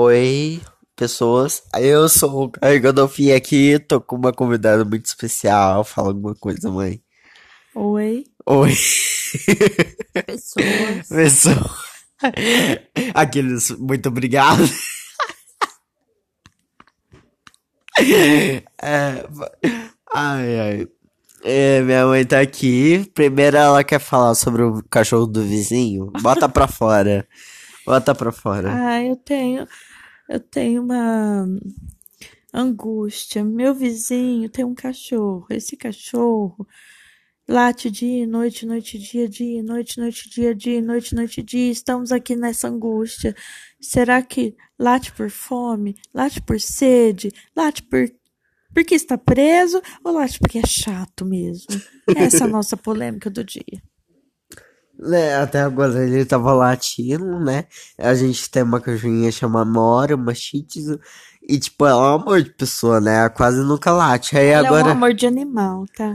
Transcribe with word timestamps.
Oi, 0.00 0.60
pessoas. 0.94 1.60
Eu 1.76 2.08
sou 2.08 2.44
o 2.44 2.48
Caio 2.48 2.80
Godolfi 2.80 3.32
aqui, 3.32 3.80
tô 3.80 4.00
com 4.00 4.14
uma 4.14 4.32
convidada 4.32 4.84
muito 4.84 5.06
especial. 5.06 5.82
Fala 5.82 6.10
alguma 6.10 6.36
coisa, 6.36 6.70
mãe. 6.70 7.02
Oi, 7.74 8.24
Oi, 8.46 8.76
pessoas. 10.24 11.08
pessoal. 11.10 11.70
Aqueles, 13.12 13.70
muito 13.72 14.08
obrigado. 14.08 14.62
É, 18.80 19.26
ai, 20.14 20.60
ai. 20.60 20.88
É, 21.42 21.82
minha 21.82 22.06
mãe 22.06 22.24
tá 22.24 22.38
aqui. 22.38 23.10
Primeiro 23.12 23.56
ela 23.56 23.82
quer 23.82 23.98
falar 23.98 24.36
sobre 24.36 24.62
o 24.62 24.80
cachorro 24.88 25.26
do 25.26 25.42
vizinho. 25.42 26.12
Bota 26.22 26.48
pra 26.48 26.68
fora. 26.68 27.26
Bota 27.88 28.14
pra 28.14 28.30
fora. 28.30 28.68
Ah, 28.70 29.02
eu 29.02 29.16
tenho, 29.16 29.66
eu 30.28 30.38
tenho 30.38 30.82
uma 30.82 31.46
angústia. 32.52 33.42
Meu 33.42 33.74
vizinho 33.74 34.50
tem 34.50 34.62
um 34.62 34.74
cachorro. 34.74 35.46
Esse 35.48 35.74
cachorro 35.74 36.66
late 37.48 37.90
dia, 37.90 38.26
noite, 38.26 38.66
noite, 38.66 38.98
dia, 38.98 39.26
dia, 39.26 39.62
noite, 39.62 39.98
noite, 39.98 40.28
dia, 40.28 40.54
dia, 40.54 40.82
noite, 40.82 41.14
noite, 41.14 41.42
dia. 41.42 41.72
Estamos 41.72 42.12
aqui 42.12 42.36
nessa 42.36 42.68
angústia. 42.68 43.34
Será 43.80 44.20
que 44.22 44.54
late 44.78 45.10
por 45.12 45.30
fome? 45.30 45.96
Late 46.12 46.42
por 46.42 46.60
sede? 46.60 47.32
Late 47.56 47.82
por 47.84 48.06
porque 48.74 48.94
está 48.94 49.16
preso 49.16 49.80
ou 50.04 50.12
late 50.12 50.38
porque 50.38 50.58
é 50.58 50.66
chato 50.66 51.24
mesmo? 51.24 51.68
Essa 52.14 52.44
é 52.44 52.46
a 52.46 52.50
nossa 52.50 52.76
polêmica 52.76 53.30
do 53.30 53.42
dia. 53.42 53.82
Né, 54.98 55.36
até 55.36 55.60
agora 55.60 56.04
ele 56.04 56.24
tava 56.24 56.52
latindo, 56.52 57.38
né? 57.38 57.66
A 57.96 58.14
gente 58.14 58.50
tem 58.50 58.64
uma 58.64 58.80
cachorrinha 58.80 59.30
chamada 59.30 59.70
Nora, 59.70 60.16
uma 60.16 60.34
Shih 60.34 60.64
Tzu, 60.64 60.98
e 61.48 61.58
tipo, 61.58 61.86
ela 61.86 62.00
é 62.00 62.10
um 62.10 62.14
amor 62.20 62.42
de 62.42 62.50
pessoa, 62.50 63.00
né? 63.00 63.18
Ela 63.20 63.30
quase 63.30 63.60
nunca 63.62 63.92
late. 63.92 64.36
Aí 64.36 64.48
Ela 64.48 64.66
é 64.66 64.70
um 64.70 64.74
agora, 64.74 64.92
amor 64.92 65.14
de 65.14 65.26
animal, 65.26 65.86
tá? 65.96 66.14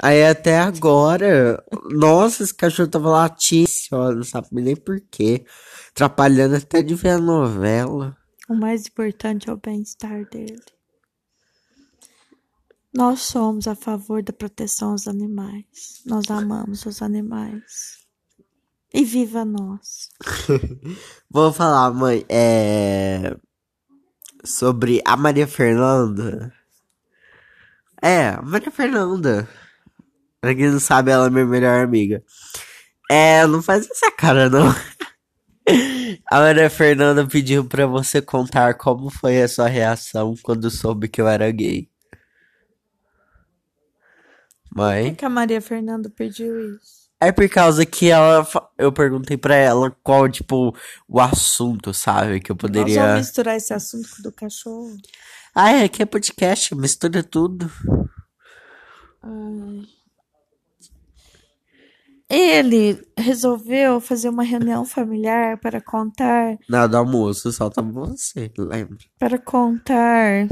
aí 0.00 0.24
até 0.24 0.58
agora, 0.58 1.62
nossa, 1.90 2.42
esse 2.42 2.54
cachorro 2.54 2.88
tava 2.88 3.10
latindo, 3.10 3.68
ó, 3.92 4.12
não 4.12 4.24
sabe 4.24 4.48
nem 4.52 4.74
por 4.74 5.00
quê. 5.10 5.44
Atrapalhando 5.90 6.56
até 6.56 6.82
de 6.82 6.94
ver 6.94 7.10
a 7.10 7.18
novela. 7.18 8.16
O 8.48 8.54
mais 8.54 8.86
importante 8.86 9.48
é 9.48 9.52
o 9.52 9.56
bem-estar 9.56 10.24
dele. 10.30 10.60
Nós 12.94 13.20
somos 13.20 13.66
a 13.66 13.74
favor 13.74 14.22
da 14.22 14.32
proteção 14.32 14.90
aos 14.90 15.06
animais. 15.06 16.02
Nós 16.04 16.30
amamos 16.30 16.84
os 16.84 17.00
animais. 17.00 18.01
E 18.94 19.04
viva 19.04 19.44
nós. 19.44 20.10
Vou 21.30 21.52
falar, 21.52 21.90
mãe, 21.92 22.24
é. 22.28 23.36
Sobre 24.44 25.00
a 25.04 25.16
Maria 25.16 25.46
Fernanda. 25.46 26.52
É, 28.02 28.30
a 28.30 28.42
Maria 28.42 28.70
Fernanda. 28.70 29.48
Pra 30.40 30.54
quem 30.54 30.70
não 30.70 30.80
sabe, 30.80 31.10
ela 31.10 31.26
é 31.26 31.30
minha 31.30 31.46
melhor 31.46 31.84
amiga. 31.84 32.22
É, 33.10 33.46
não 33.46 33.62
faz 33.62 33.88
essa 33.90 34.10
cara, 34.10 34.50
não. 34.50 34.66
A 36.28 36.40
Maria 36.40 36.68
Fernanda 36.68 37.26
pediu 37.26 37.64
pra 37.64 37.86
você 37.86 38.20
contar 38.20 38.74
como 38.74 39.08
foi 39.10 39.40
a 39.40 39.48
sua 39.48 39.68
reação 39.68 40.34
quando 40.42 40.68
soube 40.70 41.08
que 41.08 41.20
eu 41.20 41.28
era 41.28 41.50
gay. 41.52 41.88
Por 44.68 44.78
Mãe? 44.78 45.14
que 45.14 45.24
a 45.24 45.28
Maria 45.28 45.60
Fernanda 45.60 46.10
pediu 46.10 46.74
isso? 46.76 47.01
É 47.22 47.30
por 47.30 47.48
causa 47.48 47.86
que 47.86 48.08
ela. 48.10 48.46
Eu 48.76 48.92
perguntei 48.92 49.36
pra 49.36 49.54
ela 49.54 49.90
qual, 50.02 50.28
tipo, 50.28 50.74
o 51.08 51.20
assunto, 51.20 51.94
sabe? 51.94 52.40
Que 52.40 52.50
eu 52.50 52.54
Nós 52.56 52.60
poderia. 52.62 53.00
vamos 53.02 53.18
misturar 53.20 53.56
esse 53.56 53.72
assunto 53.72 54.08
com 54.10 54.20
o 54.20 54.22
do 54.24 54.32
cachorro. 54.32 54.96
Ah, 55.54 55.70
é 55.70 55.88
que 55.88 56.02
é 56.02 56.06
podcast, 56.06 56.74
mistura 56.74 57.22
tudo. 57.22 57.70
Ai. 59.22 59.82
Ele 62.28 62.98
resolveu 63.16 64.00
fazer 64.00 64.28
uma 64.30 64.42
reunião 64.42 64.84
familiar 64.86 65.58
para 65.58 65.82
contar 65.82 66.56
Na 66.66 66.86
do 66.86 66.96
almoço, 66.96 67.52
só 67.52 67.68
tá 67.68 67.82
você, 67.82 68.50
lembra? 68.56 68.96
para 69.18 69.38
contar 69.38 70.48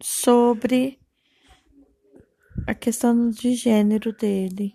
sobre 0.00 0.98
a 2.68 2.74
questão 2.74 3.30
de 3.30 3.54
gênero 3.54 4.12
dele. 4.12 4.74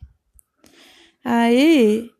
Aí 1.23 2.11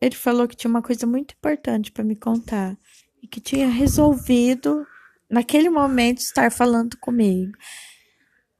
ele 0.00 0.14
falou 0.14 0.48
que 0.48 0.56
tinha 0.56 0.70
uma 0.70 0.82
coisa 0.82 1.06
muito 1.06 1.34
importante 1.34 1.92
para 1.92 2.04
me 2.04 2.16
contar 2.16 2.76
e 3.22 3.26
que 3.26 3.40
tinha 3.40 3.68
resolvido 3.68 4.86
naquele 5.30 5.70
momento 5.70 6.18
estar 6.18 6.50
falando 6.50 6.96
comigo. 6.98 7.52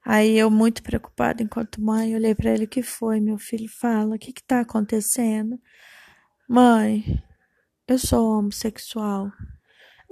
Aí 0.04 0.38
eu 0.38 0.50
muito 0.50 0.82
preocupada 0.82 1.42
enquanto 1.42 1.80
mãe, 1.80 2.14
olhei 2.14 2.34
para 2.34 2.50
ele, 2.50 2.66
que 2.66 2.82
foi, 2.82 3.20
meu 3.20 3.38
filho? 3.38 3.68
Fala, 3.68 4.16
o 4.16 4.18
que 4.18 4.32
que 4.32 4.42
tá 4.42 4.60
acontecendo? 4.60 5.58
Mãe, 6.48 7.22
eu 7.86 7.98
sou 7.98 8.38
homossexual. 8.38 9.30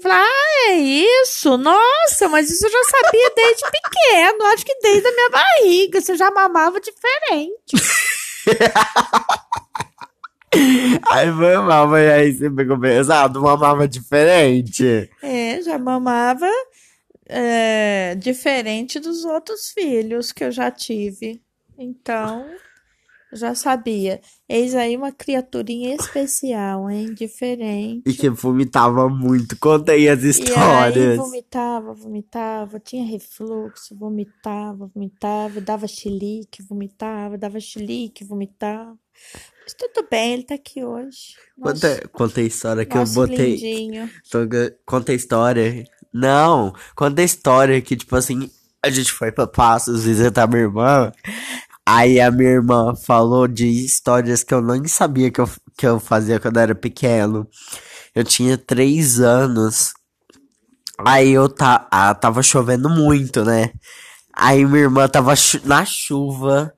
Eu 0.03 0.11
ah, 0.11 0.69
é 0.69 0.77
isso? 0.77 1.57
Nossa, 1.59 2.29
mas 2.29 2.51
isso 2.51 2.67
eu 2.67 2.71
já 2.71 2.85
sabia 2.85 3.33
desde 3.35 3.63
pequeno. 3.71 4.45
Acho 4.47 4.65
que 4.65 4.79
desde 4.81 5.07
a 5.07 5.13
minha 5.13 5.31
barriga. 5.31 6.01
Você 6.01 6.17
já 6.17 6.31
mamava 6.31 6.81
diferente. 6.81 7.77
Aí 11.11 11.33
foi 11.33 11.57
mal, 11.59 11.89
mas 11.89 12.09
aí 12.09 12.33
você 12.33 12.49
pegou 12.51 12.79
pesado, 12.79 13.41
uma 13.41 13.57
mama 13.57 13.89
diferente. 13.89 15.11
É, 15.21 15.61
já 15.61 15.77
mamava 15.79 16.47
é, 17.29 18.15
diferente 18.17 19.01
dos 19.01 19.25
outros 19.25 19.71
filhos 19.71 20.31
que 20.33 20.45
eu 20.45 20.53
já 20.53 20.71
tive. 20.71 21.43
Então, 21.77 22.47
já 23.33 23.55
sabia. 23.55 24.21
Eis 24.49 24.75
aí 24.75 24.97
uma 24.97 25.13
criaturinha 25.13 25.95
especial, 25.95 26.91
hein? 26.91 27.15
Diferente. 27.15 28.03
E 28.07 28.13
que 28.15 28.29
vomitava 28.29 29.09
muito. 29.09 29.57
Conta 29.59 29.93
aí 29.93 30.09
as 30.09 30.23
E 30.23 30.27
aí 30.27 30.31
histórias. 30.31 31.17
vomitava, 31.17 31.95
vomitava, 31.95 32.81
tinha 32.81 33.05
refluxo, 33.05 33.97
vomitava, 33.97 34.91
vomitava, 34.95 35.61
dava 35.61 35.87
chilique, 35.89 36.63
vomitava, 36.63 37.39
dava 37.39 37.59
chilique, 37.61 38.25
vomitava. 38.25 38.97
Mas 39.63 39.75
tudo 39.75 40.07
bem, 40.11 40.33
ele 40.35 40.43
tá 40.45 40.55
aqui 40.55 40.85
hoje. 40.85 41.35
Nosso, 41.57 41.75
Conta, 41.81 42.09
conta 42.13 42.41
a 42.41 42.45
história 42.45 42.85
que 42.85 42.97
eu 42.97 43.05
botei. 43.07 43.57
lindinho. 43.57 44.11
Toga- 44.31 44.75
Conta 44.85 45.13
a 45.13 45.15
história. 45.15 45.85
Não, 46.13 46.75
conta 46.97 47.23
a 47.23 47.25
história 47.25 47.81
que, 47.81 47.97
tipo 47.97 48.17
assim, 48.17 48.51
a 48.83 48.91
gente 48.91 49.13
foi 49.13 49.31
pra 49.31 49.47
Passos 49.47 50.05
visitar 50.05 50.49
minha 50.49 50.63
irmã. 50.63 51.13
Aí 51.87 52.21
a 52.21 52.31
minha 52.31 52.51
irmã 52.51 52.95
falou 52.97 53.47
de 53.47 53.67
histórias 53.67 54.43
que 54.43 54.53
eu 54.55 54.61
nem 54.63 54.87
sabia 54.89 55.31
que 55.31 55.41
eu, 55.41 55.49
que 55.77 55.87
eu 55.87 56.01
fazia 56.01 56.41
quando 56.41 56.57
eu 56.57 56.63
era 56.63 56.75
pequeno. 56.75 57.47
Eu 58.15 58.25
tinha 58.25 58.59
três 58.59 59.21
anos. 59.21 59.93
Aí 60.99 61.31
eu 61.31 61.49
ta, 61.49 61.87
ah, 61.91 62.15
tava 62.15 62.43
chovendo 62.43 62.89
muito, 62.91 63.45
né? 63.45 63.71
Aí 64.35 64.65
minha 64.65 64.83
irmã 64.83 65.09
tava 65.09 65.35
chu- 65.37 65.61
na 65.65 65.85
chuva. 65.85 66.73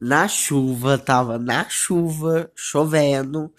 Na 0.00 0.28
chuva, 0.28 0.98
tava 0.98 1.38
na 1.38 1.66
chuva, 1.68 2.50
chovendo 2.54 3.50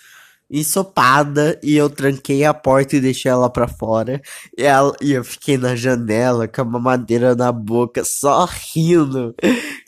ensopada 0.49 1.59
e 1.61 1.75
eu 1.75 1.89
tranquei 1.89 2.45
a 2.45 2.53
porta 2.53 2.95
e 2.95 3.01
deixei 3.01 3.29
ela 3.29 3.49
pra 3.49 3.67
fora. 3.67 4.21
E, 4.57 4.63
ela, 4.63 4.95
e 5.01 5.11
eu 5.11 5.23
fiquei 5.23 5.57
na 5.57 5.75
janela 5.75 6.47
com 6.47 6.61
a 6.61 6.65
mamadeira 6.65 7.35
na 7.35 7.51
boca, 7.51 8.03
só 8.03 8.45
rindo. 8.45 9.35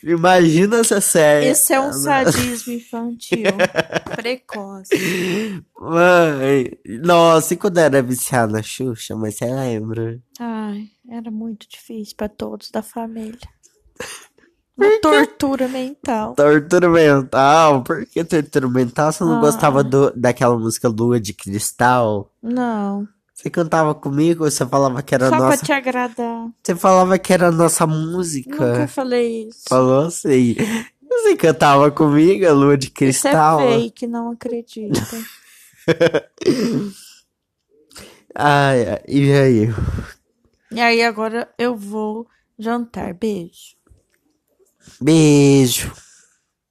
Imagina 0.03 0.77
essa 0.77 0.99
série. 1.01 1.47
Esse 1.47 1.73
é 1.73 1.79
um 1.79 1.93
sadismo 1.93 2.73
infantil 2.73 3.43
precoce. 4.15 5.63
Mãe, 5.79 6.71
nossa, 7.03 7.53
e 7.53 7.57
quando 7.57 7.77
eu 7.77 7.83
era 7.83 8.01
viciada 8.01 8.51
na 8.51 8.61
Xuxa, 8.61 9.15
mas 9.15 9.35
você 9.35 9.45
lembra? 9.45 10.19
Ai, 10.39 10.87
era 11.09 11.31
muito 11.31 11.67
difícil 11.69 12.15
para 12.17 12.29
todos 12.29 12.69
da 12.69 12.81
família. 12.81 13.39
Uma 14.79 15.01
tortura 15.01 15.67
mental. 15.67 16.35
Tortura 16.35 16.89
mental? 16.89 17.83
Por 17.83 18.05
que 18.05 18.23
tortura 18.23 18.67
mental? 18.69 19.11
Você 19.11 19.23
não 19.23 19.37
Ah. 19.37 19.39
gostava 19.41 19.83
do, 19.83 20.11
daquela 20.15 20.57
música 20.57 20.87
Lua 20.87 21.19
de 21.19 21.33
Cristal? 21.33 22.31
Não, 22.41 23.07
Você 23.33 23.49
cantava 23.49 23.93
comigo? 23.95 24.43
Você 24.49 24.65
falava 24.65 25.01
que 25.01 25.15
era 25.15 25.29
só 25.29 25.37
pra 25.37 25.45
nossa. 25.51 25.65
te 25.65 25.71
agradar. 25.71 26.49
Você 26.63 26.75
falava 26.75 27.17
que 27.17 27.31
era 27.33 27.49
nossa 27.51 27.85
Nunca 27.87 27.97
música. 28.11 28.87
falei 28.87 29.47
isso. 29.47 29.63
Falou 29.69 30.05
assim. 30.07 30.55
Você 31.09 31.35
cantava 31.35 31.89
comigo, 31.89 32.45
a 32.47 32.51
lua 32.53 32.77
de 32.77 32.87
Isso 32.87 32.93
é 32.95 32.97
cristal? 33.31 33.59
fake, 33.59 34.07
não 34.07 34.31
acredita. 34.31 34.99
Ai, 38.35 38.85
ai, 38.87 39.01
e 39.07 39.31
aí? 39.33 39.69
E 40.71 40.79
aí 40.79 41.01
agora 41.03 41.49
eu 41.57 41.75
vou 41.75 42.27
jantar. 42.57 43.13
Beijo. 43.13 43.75
Beijo. 45.01 45.91